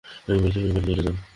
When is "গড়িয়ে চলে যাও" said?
0.75-1.15